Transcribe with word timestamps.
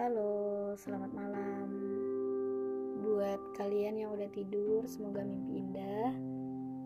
Halo, 0.00 0.72
selamat 0.80 1.12
malam. 1.12 1.68
Buat 3.04 3.36
kalian 3.52 4.00
yang 4.00 4.16
udah 4.16 4.32
tidur, 4.32 4.80
semoga 4.88 5.20
mimpi 5.20 5.60
indah. 5.60 6.16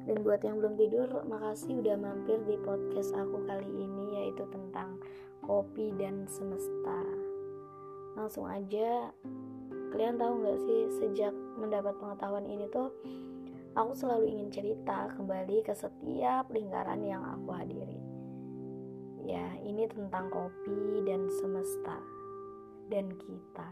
Dan 0.03 0.27
buat 0.27 0.43
yang 0.43 0.59
belum 0.59 0.75
tidur, 0.75 1.23
makasih 1.23 1.79
udah 1.79 1.95
mampir 1.95 2.43
di 2.43 2.59
podcast 2.67 3.15
aku 3.15 3.47
kali 3.47 3.71
ini 3.71 4.19
yaitu 4.19 4.43
tentang 4.51 4.99
kopi 5.47 5.95
dan 5.95 6.27
semesta. 6.27 7.07
Langsung 8.19 8.51
aja, 8.51 9.15
kalian 9.95 10.19
tahu 10.19 10.35
gak 10.43 10.59
sih 10.67 10.81
sejak 10.99 11.31
mendapat 11.55 11.95
pengetahuan 12.03 12.51
ini 12.51 12.67
tuh 12.75 12.91
aku 13.79 13.95
selalu 13.95 14.27
ingin 14.27 14.51
cerita 14.51 15.15
kembali 15.15 15.63
ke 15.63 15.71
setiap 15.71 16.51
lingkaran 16.51 17.07
yang 17.07 17.23
aku 17.23 17.55
hadiri. 17.55 18.03
Ya, 19.23 19.55
ini 19.63 19.87
tentang 19.87 20.35
kopi 20.35 21.07
dan 21.07 21.31
semesta 21.31 22.24
dan 22.89 23.13
kita. 23.17 23.69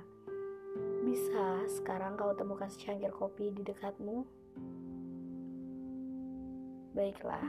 Bisa 1.03 1.67
sekarang 1.69 2.17
kau 2.17 2.33
temukan 2.33 2.71
secangkir 2.71 3.13
kopi 3.13 3.53
di 3.53 3.67
dekatmu? 3.67 4.25
Baiklah, 6.93 7.45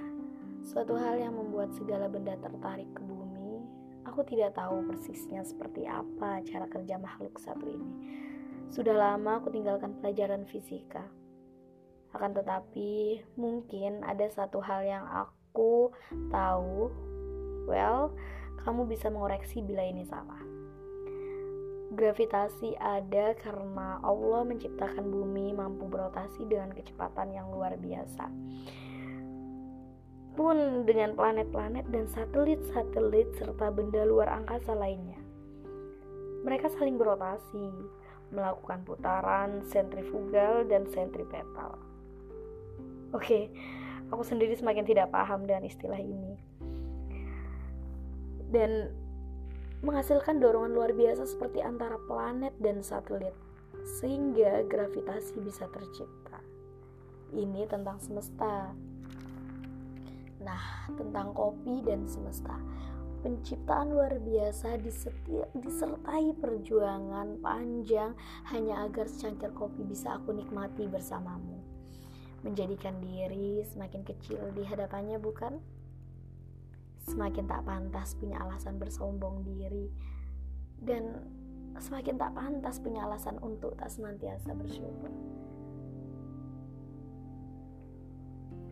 suatu 0.64 0.96
hal 0.96 1.20
yang 1.20 1.36
membuat 1.36 1.76
segala 1.76 2.08
benda 2.08 2.40
tertarik 2.40 2.88
ke 2.96 3.02
bumi, 3.04 3.60
aku 4.08 4.24
tidak 4.24 4.56
tahu 4.56 4.88
persisnya 4.88 5.44
seperti 5.44 5.84
apa 5.84 6.40
cara 6.48 6.66
kerja 6.72 6.96
makhluk 6.96 7.36
satu 7.40 7.68
ini. 7.68 7.92
Sudah 8.72 8.96
lama 8.96 9.44
aku 9.44 9.52
tinggalkan 9.52 10.00
pelajaran 10.00 10.48
fisika 10.48 11.04
akan 12.14 12.38
tetapi, 12.38 13.26
mungkin 13.42 14.06
ada 14.06 14.30
satu 14.30 14.62
hal 14.62 14.86
yang 14.86 15.02
aku 15.10 15.90
tahu. 16.30 16.94
Well, 17.66 18.14
kamu 18.62 18.86
bisa 18.86 19.10
mengoreksi 19.10 19.66
bila 19.66 19.82
ini 19.82 20.06
salah. 20.06 20.38
Gravitasi 21.94 22.74
ada 22.82 23.38
karena 23.38 24.02
Allah 24.02 24.42
menciptakan 24.50 25.06
bumi 25.14 25.54
mampu 25.54 25.86
berotasi 25.86 26.50
dengan 26.50 26.74
kecepatan 26.74 27.30
yang 27.30 27.54
luar 27.54 27.78
biasa. 27.78 28.26
Pun 30.34 30.90
dengan 30.90 31.14
planet-planet 31.14 31.94
dan 31.94 32.10
satelit-satelit 32.10 33.38
serta 33.38 33.70
benda 33.70 34.02
luar 34.02 34.34
angkasa 34.34 34.74
lainnya. 34.74 35.22
Mereka 36.42 36.74
saling 36.74 36.98
berotasi, 36.98 37.70
melakukan 38.34 38.82
putaran 38.82 39.62
sentrifugal 39.70 40.66
dan 40.66 40.90
sentripetal 40.90 41.78
Oke, 43.14 43.54
aku 44.10 44.26
sendiri 44.26 44.58
semakin 44.58 44.90
tidak 44.90 45.14
paham 45.14 45.46
dengan 45.46 45.70
istilah 45.70 46.02
ini. 46.02 46.34
Dan 48.50 48.90
menghasilkan 49.84 50.40
dorongan 50.40 50.72
luar 50.72 50.92
biasa 50.96 51.28
seperti 51.28 51.60
antara 51.60 52.00
planet 52.08 52.56
dan 52.64 52.80
satelit 52.80 53.36
sehingga 54.00 54.64
gravitasi 54.64 55.44
bisa 55.44 55.68
tercipta. 55.70 56.40
Ini 57.36 57.68
tentang 57.68 58.00
semesta. 58.00 58.72
Nah, 60.40 60.88
tentang 60.96 61.36
kopi 61.36 61.84
dan 61.84 62.08
semesta. 62.08 62.56
Penciptaan 63.24 63.96
luar 63.96 64.20
biasa 64.20 64.80
disertai 65.56 66.36
perjuangan 66.36 67.40
panjang 67.40 68.12
hanya 68.52 68.84
agar 68.84 69.08
secangkir 69.08 69.52
kopi 69.56 69.84
bisa 69.88 70.20
aku 70.20 70.36
nikmati 70.36 70.88
bersamamu 70.92 71.74
menjadikan 72.44 73.00
diri 73.00 73.64
semakin 73.64 74.04
kecil 74.04 74.52
di 74.52 74.68
hadapannya, 74.68 75.18
bukan? 75.18 75.64
Semakin 77.04 77.46
tak 77.46 77.68
pantas 77.68 78.16
punya 78.16 78.40
alasan 78.40 78.80
bersombong 78.80 79.44
diri, 79.44 79.92
dan 80.84 81.24
semakin 81.80 82.16
tak 82.16 82.32
pantas 82.36 82.80
punya 82.80 83.04
alasan 83.08 83.40
untuk 83.44 83.76
tak 83.76 83.92
senantiasa 83.92 84.56
bersyukur. 84.56 85.12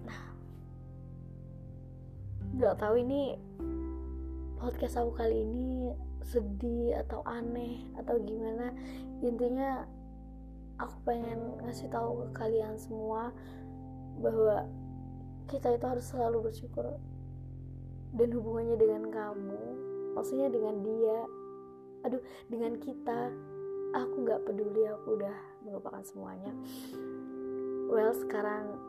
Nah, 0.07 0.23
gak 2.61 2.79
tahu 2.79 3.03
ini 3.03 3.35
podcast 4.61 5.01
aku 5.01 5.11
kali 5.17 5.41
ini 5.41 5.91
sedih 6.21 7.01
atau 7.01 7.25
aneh 7.25 7.81
atau 7.97 8.21
gimana. 8.21 8.69
Intinya 9.25 9.83
aku 10.77 10.95
pengen 11.05 11.57
ngasih 11.65 11.89
tahu 11.89 12.25
ke 12.25 12.27
kalian 12.37 12.77
semua 12.77 13.33
bahwa 14.21 14.69
kita 15.49 15.73
itu 15.73 15.85
harus 15.89 16.05
selalu 16.05 16.49
bersyukur 16.49 17.01
dan 18.15 18.29
hubungannya 18.31 18.75
dengan 18.75 19.03
kamu 19.11 19.63
maksudnya 20.15 20.51
dengan 20.51 20.75
dia 20.83 21.19
aduh 22.01 22.21
dengan 22.49 22.75
kita 22.81 23.31
aku 23.91 24.15
nggak 24.23 24.43
peduli 24.47 24.87
aku 24.87 25.19
udah 25.19 25.37
melupakan 25.61 26.01
semuanya. 26.03 26.51
Well 27.91 28.15
sekarang 28.15 28.79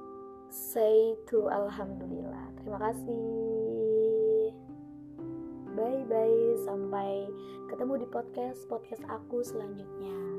say 0.48 1.18
to 1.28 1.50
alhamdulillah. 1.50 2.54
Terima 2.62 2.78
kasih. 2.78 4.54
Bye 5.72 6.04
bye 6.06 6.42
sampai 6.62 7.26
ketemu 7.72 8.04
di 8.04 8.06
podcast 8.12 8.68
podcast 8.68 9.02
aku 9.08 9.40
selanjutnya 9.40 10.31